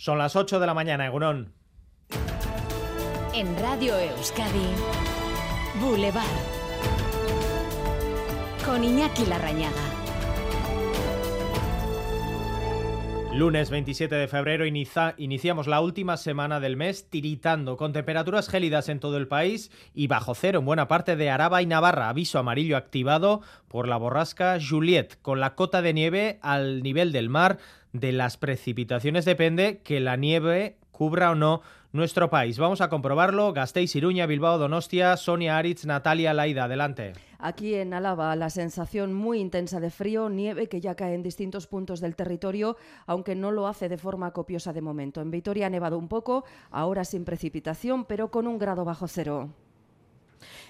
[0.00, 1.52] Son las 8 de la mañana, Egunon.
[3.34, 4.70] En Radio Euskadi,
[5.78, 6.24] Boulevard.
[8.64, 10.00] Con Iñaki Larrañaga.
[13.34, 18.88] Lunes 27 de febrero inicia, iniciamos la última semana del mes tiritando con temperaturas gélidas
[18.88, 22.08] en todo el país y bajo cero en buena parte de Araba y Navarra.
[22.08, 27.28] Aviso amarillo activado por la borrasca Juliet con la cota de nieve al nivel del
[27.28, 27.58] mar.
[27.92, 32.58] De las precipitaciones depende que la nieve cubra o no nuestro país.
[32.58, 33.52] Vamos a comprobarlo.
[33.52, 36.64] Gasteiz, Iruña, Bilbao, Donostia, Sonia Aritz, Natalia Laida.
[36.64, 37.14] Adelante.
[37.38, 41.66] Aquí en Álava, la sensación muy intensa de frío, nieve que ya cae en distintos
[41.66, 45.22] puntos del territorio, aunque no lo hace de forma copiosa de momento.
[45.22, 49.48] En Vitoria ha nevado un poco, ahora sin precipitación, pero con un grado bajo cero.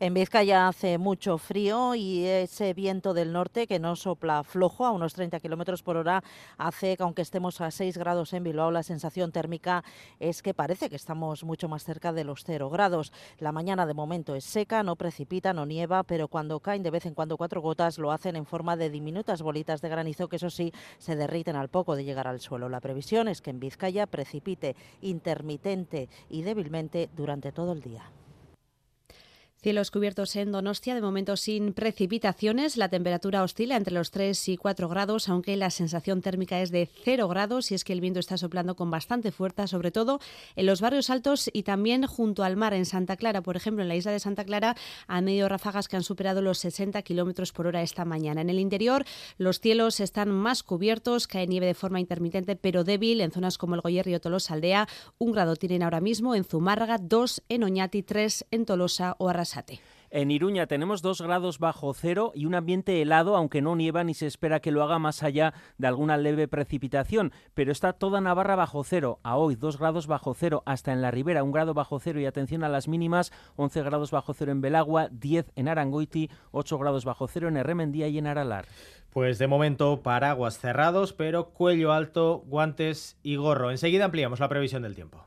[0.00, 4.90] En Vizcaya hace mucho frío y ese viento del norte que no sopla flojo a
[4.90, 6.24] unos 30 kilómetros por hora
[6.58, 9.84] hace que, aunque estemos a 6 grados en Bilbao, la sensación térmica
[10.18, 13.12] es que parece que estamos mucho más cerca de los 0 grados.
[13.38, 17.06] La mañana de momento es seca, no precipita, no nieva, pero cuando caen de vez
[17.06, 20.50] en cuando cuatro gotas lo hacen en forma de diminutas bolitas de granizo que, eso
[20.50, 22.68] sí, se derriten al poco de llegar al suelo.
[22.68, 28.10] La previsión es que en Vizcaya precipite intermitente y débilmente durante todo el día.
[29.62, 32.76] Cielos cubiertos en Donostia, de momento sin precipitaciones.
[32.76, 36.90] La temperatura oscila entre los 3 y 4 grados, aunque la sensación térmica es de
[37.04, 40.18] 0 grados y es que el viento está soplando con bastante fuerza, sobre todo
[40.56, 43.40] en los barrios altos y también junto al mar en Santa Clara.
[43.40, 44.74] Por ejemplo, en la isla de Santa Clara
[45.06, 48.40] ha medio ráfagas que han superado los 60 kilómetros por hora esta mañana.
[48.40, 49.04] En el interior,
[49.38, 53.76] los cielos están más cubiertos, cae nieve de forma intermitente pero débil en zonas como
[53.76, 54.88] el Goyer y Tolosa Aldea.
[55.18, 59.28] Un grado tienen ahora mismo en Zumárraga, dos en Oñati, tres en Tolosa o
[60.14, 64.12] En Iruña tenemos dos grados bajo cero y un ambiente helado, aunque no nieva ni
[64.12, 67.32] se espera que lo haga más allá de alguna leve precipitación.
[67.54, 69.20] Pero está toda Navarra bajo cero.
[69.22, 72.20] A hoy, dos grados bajo cero, hasta en la ribera, un grado bajo cero.
[72.20, 76.78] Y atención a las mínimas, 11 grados bajo cero en Belagua, 10 en Arangoiti, 8
[76.78, 78.66] grados bajo cero en Erremendía y en Aralar.
[79.08, 83.70] Pues de momento paraguas cerrados, pero cuello alto, guantes y gorro.
[83.70, 85.24] Enseguida ampliamos la previsión del tiempo.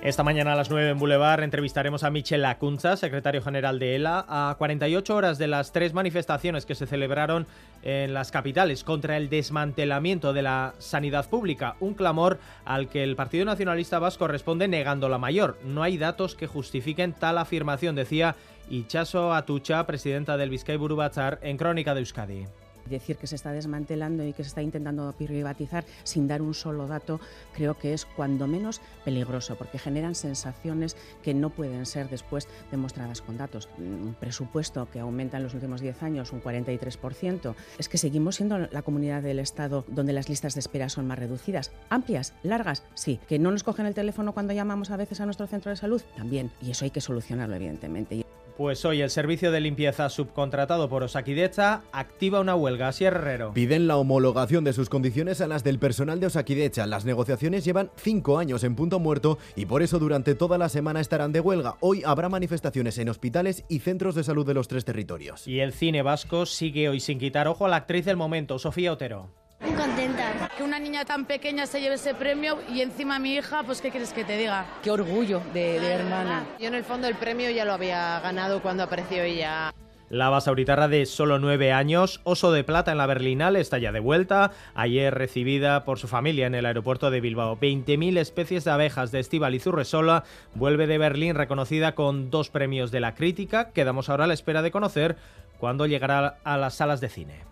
[0.00, 4.24] Esta mañana a las 9 en Boulevard entrevistaremos a Michel Lacunza, secretario general de ELA,
[4.28, 7.48] a 48 horas de las tres manifestaciones que se celebraron
[7.82, 13.16] en las capitales contra el desmantelamiento de la sanidad pública, un clamor al que el
[13.16, 15.58] Partido Nacionalista Vasco responde negando la mayor.
[15.64, 18.36] No hay datos que justifiquen tal afirmación, decía
[18.70, 22.46] Ichaso Atucha, presidenta del Vizcay Burubatzar, en Crónica de Euskadi
[22.88, 26.86] decir que se está desmantelando y que se está intentando privatizar sin dar un solo
[26.86, 27.20] dato,
[27.54, 33.22] creo que es cuando menos peligroso, porque generan sensaciones que no pueden ser después demostradas
[33.22, 33.68] con datos.
[33.78, 37.54] Un presupuesto que aumenta en los últimos 10 años un 43%.
[37.78, 41.18] Es que seguimos siendo la comunidad del Estado donde las listas de espera son más
[41.18, 41.72] reducidas.
[41.90, 43.20] Amplias, largas, sí.
[43.28, 46.02] Que no nos cogen el teléfono cuando llamamos a veces a nuestro centro de salud,
[46.16, 46.50] también.
[46.60, 48.27] Y eso hay que solucionarlo, evidentemente.
[48.58, 52.88] Pues hoy el servicio de limpieza subcontratado por Osakidecha activa una huelga.
[52.88, 53.52] Así Herrero.
[53.52, 56.84] Piden la homologación de sus condiciones a las del personal de Osakidecha.
[56.88, 60.98] Las negociaciones llevan cinco años en punto muerto y por eso durante toda la semana
[60.98, 61.76] estarán de huelga.
[61.78, 65.46] Hoy habrá manifestaciones en hospitales y centros de salud de los tres territorios.
[65.46, 68.92] Y el cine vasco sigue hoy sin quitar ojo a la actriz del momento, Sofía
[68.92, 69.30] Otero.
[69.60, 70.50] Muy contenta.
[70.56, 73.90] Que una niña tan pequeña se lleve ese premio y encima mi hija, pues ¿qué
[73.90, 74.66] quieres que te diga?
[74.82, 76.44] Qué orgullo de, de hermana.
[76.58, 79.72] Yo en el fondo el premio ya lo había ganado cuando apareció ella.
[80.10, 84.00] La basauritarra de solo nueve años, oso de plata en la Berlinale, está ya de
[84.00, 84.52] vuelta.
[84.74, 87.58] Ayer recibida por su familia en el aeropuerto de Bilbao.
[87.58, 90.24] 20.000 especies de abejas de Estival y Zurresola
[90.54, 93.70] vuelve de Berlín reconocida con dos premios de la crítica.
[93.72, 95.16] Quedamos ahora a la espera de conocer
[95.58, 97.47] cuándo llegará a las salas de cine.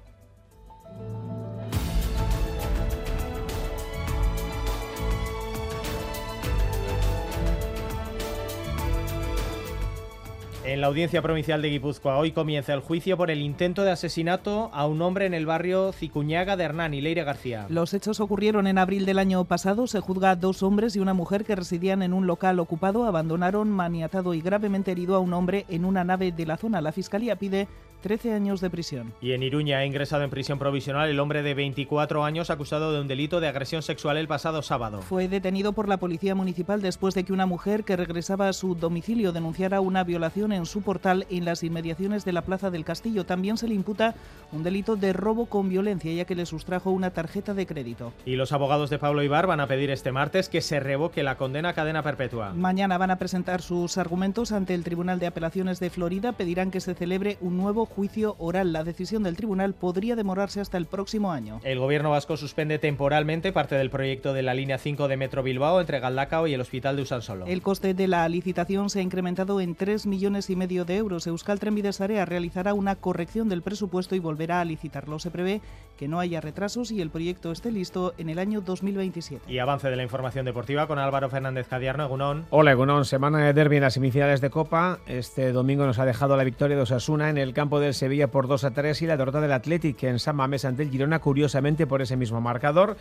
[10.67, 14.69] En la audiencia provincial de Guipúzcoa hoy comienza el juicio por el intento de asesinato
[14.73, 17.67] a un hombre en el barrio Cicuñaga de Hernán y Leire García.
[17.69, 19.87] Los hechos ocurrieron en abril del año pasado.
[19.87, 23.05] Se juzga a dos hombres y una mujer que residían en un local ocupado.
[23.05, 26.81] Abandonaron maniatado y gravemente herido a un hombre en una nave de la zona.
[26.81, 27.69] La fiscalía pide
[28.07, 29.13] 13 años de prisión.
[29.21, 33.01] Y en Iruña ha ingresado en prisión provisional el hombre de 24 años acusado de
[33.01, 35.03] un delito de agresión sexual el pasado sábado.
[35.03, 38.77] Fue detenido por la policía municipal después de que una mujer que regresaba a su
[38.77, 43.27] domicilio denunciara una violación en su portal en las inmediaciones de la Plaza del Castillo.
[43.27, 44.15] También se le imputa
[44.53, 48.13] un delito de robo con violencia, ya que le sustrajo una tarjeta de crédito.
[48.25, 51.37] Y los abogados de Pablo Ibar van a pedir este martes que se revoque la
[51.37, 52.53] condena a cadena perpetua.
[52.55, 56.31] Mañana van a presentar sus argumentos ante el Tribunal de Apelaciones de Florida.
[56.31, 57.96] Pedirán que se celebre un nuevo juicio
[58.39, 58.73] oral.
[58.73, 61.61] La decisión del tribunal podría demorarse hasta el próximo año.
[61.65, 65.81] El gobierno vasco suspende temporalmente parte del proyecto de la línea 5 de Metro Bilbao
[65.81, 67.47] entre Galdacao y el Hospital de Usansolo.
[67.47, 71.27] El coste de la licitación se ha incrementado en 3 millones y medio de euros.
[71.27, 75.19] Euskal Trenbides Area realizará una corrección del presupuesto y volverá a licitarlo.
[75.19, 75.61] Se prevé
[75.97, 79.51] que no haya retrasos y el proyecto esté listo en el año 2027.
[79.51, 82.45] Y avance de la información deportiva con Álvaro Fernández Cadiarno, Egunón.
[82.51, 84.99] Hola Egunón, semana de derby en las semifinales de Copa.
[85.07, 88.49] Este domingo nos ha dejado la victoria de Osasuna en el campo del Sevilla por
[88.49, 91.87] 2 a 3 y la derrota del Athletic en San Mamés ante el Girona, curiosamente
[91.87, 92.97] por ese mismo marcador.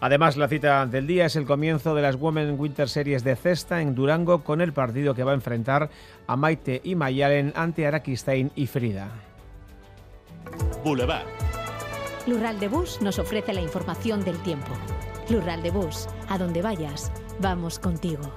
[0.00, 3.80] Además, la cita del día es el comienzo de las Women Winter Series de cesta
[3.80, 5.90] en Durango con el partido que va a enfrentar
[6.26, 9.08] a Maite y Mayalen ante Araquistain y Frida.
[10.84, 11.26] Boulevard.
[12.26, 14.72] Lural de Bus nos ofrece la información del tiempo.
[15.30, 18.32] Lural de Bus, a donde vayas, vamos contigo.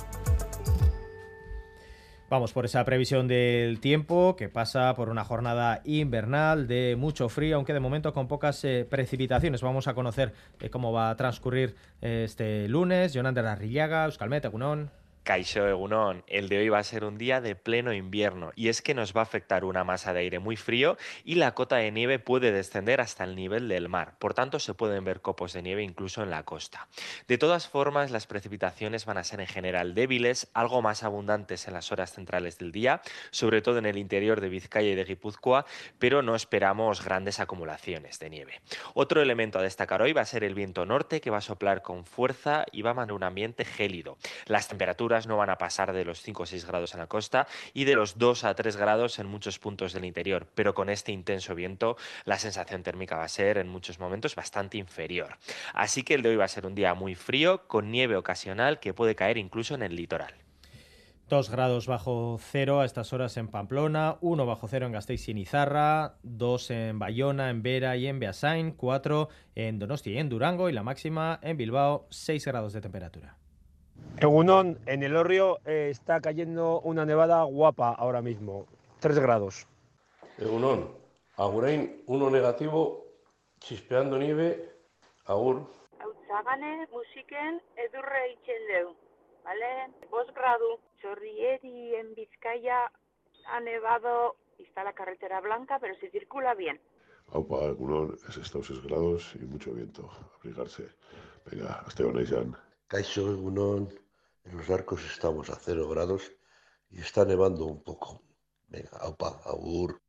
[2.30, 7.56] Vamos por esa previsión del tiempo que pasa por una jornada invernal de mucho frío,
[7.56, 9.64] aunque de momento con pocas eh, precipitaciones.
[9.64, 13.16] Vamos a conocer eh, cómo va a transcurrir eh, este lunes.
[13.16, 14.92] Jonander Arrillaga, Euskalmet, Gunón.
[15.30, 18.82] Caixo Egunon, el de hoy va a ser un día de pleno invierno y es
[18.82, 21.92] que nos va a afectar una masa de aire muy frío y la cota de
[21.92, 25.62] nieve puede descender hasta el nivel del mar, por tanto se pueden ver copos de
[25.62, 26.88] nieve incluso en la costa.
[27.28, 31.76] De todas formas, las precipitaciones van a ser en general débiles, algo más abundantes en
[31.76, 35.68] las horas centrales del día, sobre todo en el interior de Vizcaya y de Guipúzcoa,
[36.00, 38.62] pero no esperamos grandes acumulaciones de nieve.
[38.96, 41.84] Otro elemento a destacar hoy va a ser el viento norte que va a soplar
[41.84, 44.18] con fuerza y va a mantener un ambiente gélido.
[44.48, 47.48] Las temperaturas no van a pasar de los 5 o 6 grados en la costa
[47.74, 51.12] y de los 2 a 3 grados en muchos puntos del interior, pero con este
[51.12, 55.38] intenso viento la sensación térmica va a ser en muchos momentos bastante inferior.
[55.74, 58.80] Así que el de hoy va a ser un día muy frío, con nieve ocasional
[58.80, 60.34] que puede caer incluso en el litoral.
[61.30, 65.36] 2 grados bajo cero a estas horas en Pamplona, 1 bajo cero en Gasteiz y
[65.36, 70.70] Nizarra, 2 en Bayona, en Vera y en Beasain, 4 en Donosti y en Durango
[70.70, 73.38] y la máxima en Bilbao, 6 grados de temperatura.
[74.22, 78.66] Egunon, en el Orrio eh, está cayendo una nevada guapa ahora mismo,
[79.00, 79.66] 3 grados.
[80.38, 80.92] Egunon,
[81.38, 83.06] Agurain, uno negativo,
[83.60, 84.76] chispeando nieve,
[85.24, 85.64] agur.
[86.04, 88.92] Autzagane musiken edurre itzen deu,
[89.46, 89.88] ¿vale?
[90.12, 92.92] 2 gradu, Chorrieri en Vizcaya
[93.46, 96.78] ha nevado y está la carretera blanca, pero se circula bien.
[97.32, 100.90] Aupa, Egunon, es estos 6 grados y mucho viento, abrigarse.
[101.50, 102.58] Venga, hasta Oneisan.
[102.90, 103.88] Caixo Egunon,
[104.44, 106.32] en los arcos estamos a cero grados
[106.90, 108.24] y está nevando un poco.
[108.68, 110.02] Venga, aupa, agur.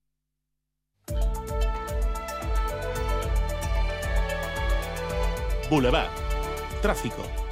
[5.71, 6.11] Boulevard.
[6.82, 7.50] Tráfico.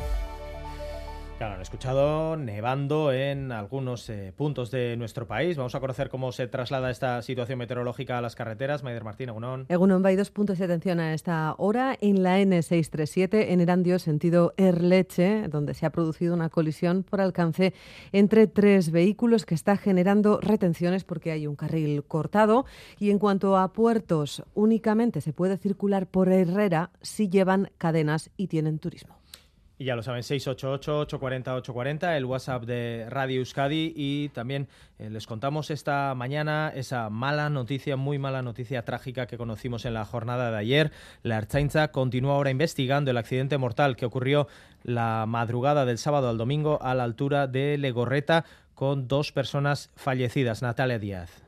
[1.38, 5.56] Claro, han escuchado nevando en algunos eh, puntos de nuestro país.
[5.56, 8.82] Vamos a conocer cómo se traslada esta situación meteorológica a las carreteras.
[8.82, 9.64] Maider Martín, Egunon.
[9.68, 11.96] Egunon, hay dos puntos de atención a esta hora.
[12.00, 17.72] En la N637, en Erandio, sentido Erleche, donde se ha producido una colisión por alcance
[18.10, 22.66] entre tres vehículos que está generando retenciones porque hay un carril cortado.
[22.98, 28.48] Y en cuanto a puertos, únicamente se puede circular por Herrera si llevan cadenas y
[28.48, 29.17] tienen turismo.
[29.80, 33.92] Y ya lo saben, 688-840-840, el WhatsApp de Radio Euskadi.
[33.94, 34.66] Y también
[34.98, 39.94] eh, les contamos esta mañana esa mala noticia, muy mala noticia trágica que conocimos en
[39.94, 40.90] la jornada de ayer.
[41.22, 44.48] La Archainza continúa ahora investigando el accidente mortal que ocurrió
[44.82, 48.44] la madrugada del sábado al domingo a la altura de Legorreta
[48.74, 50.60] con dos personas fallecidas.
[50.60, 51.47] Natalia Díaz.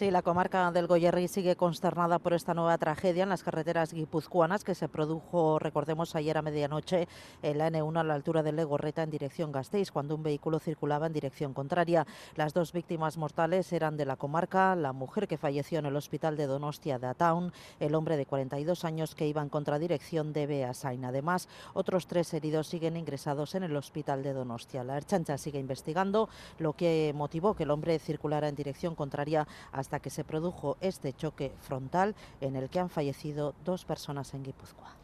[0.00, 4.64] Sí, la comarca del Goyerri sigue consternada por esta nueva tragedia en las carreteras guipuzcoanas
[4.64, 7.06] que se produjo, recordemos, ayer a medianoche
[7.42, 11.06] en la N1 a la altura de Legorreta en dirección Gasteiz, cuando un vehículo circulaba
[11.06, 12.06] en dirección contraria.
[12.34, 16.34] Las dos víctimas mortales eran de la comarca, la mujer que falleció en el hospital
[16.38, 21.04] de Donostia de Ataun, el hombre de 42 años que iba en contradirección de Beasain.
[21.04, 24.82] Además, otros tres heridos siguen ingresados en el hospital de Donostia.
[24.82, 29.89] La Erchancha sigue investigando lo que motivó que el hombre circulara en dirección contraria hasta
[29.98, 34.94] que se produjo este choque frontal en el que han fallecido dos personas en Guipúzcoa.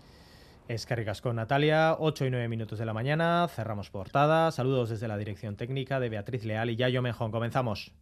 [0.68, 5.16] Es Carricasco Natalia, 8 y 9 minutos de la mañana, cerramos portada, saludos desde la
[5.16, 7.92] dirección técnica de Beatriz Leal y Yayo Mejón, comenzamos.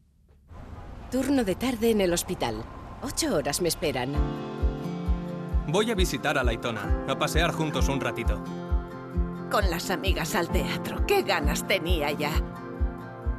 [1.10, 2.64] Turno de tarde en el hospital,
[3.02, 4.14] ocho horas me esperan.
[5.68, 8.42] Voy a visitar a Laitona, a pasear juntos un ratito.
[9.50, 12.32] Con las amigas al teatro, qué ganas tenía ya.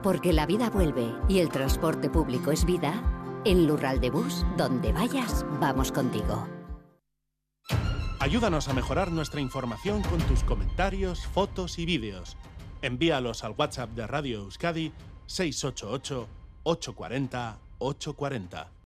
[0.03, 2.93] Porque la vida vuelve y el transporte público es vida,
[3.45, 6.47] en Lural de Bus, donde vayas, vamos contigo.
[8.19, 12.37] Ayúdanos a mejorar nuestra información con tus comentarios, fotos y vídeos.
[12.81, 14.91] Envíalos al WhatsApp de Radio Euskadi
[15.27, 16.27] 688
[16.63, 18.71] 840 840.